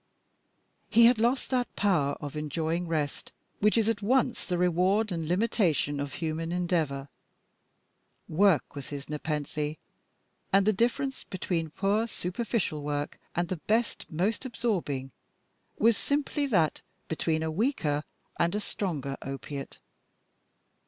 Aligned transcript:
He 0.89 1.05
had 1.05 1.19
lost 1.19 1.51
that 1.51 1.75
power 1.75 2.13
of 2.19 2.35
enjoying 2.35 2.87
rest 2.87 3.31
which 3.59 3.77
is 3.77 3.87
at 3.87 4.01
once 4.01 4.47
the 4.47 4.57
reward 4.57 5.11
and 5.11 5.27
limitation 5.27 5.99
of 5.99 6.13
human 6.15 6.51
endeavour. 6.51 7.07
Work 8.27 8.73
was 8.73 8.89
his 8.89 9.09
nepenthe, 9.09 9.77
and 10.51 10.65
the 10.65 10.73
difference 10.73 11.23
between 11.25 11.69
poor, 11.69 12.07
superficial 12.07 12.81
work 12.81 13.19
and 13.35 13.47
the 13.47 13.57
best, 13.57 14.07
most 14.09 14.43
absorbing, 14.43 15.11
was 15.77 15.97
simply 15.97 16.47
that 16.47 16.81
between 17.07 17.43
a 17.43 17.51
weaker 17.51 18.03
and 18.39 18.55
a 18.55 18.59
stronger 18.59 19.17
opiate. 19.21 19.77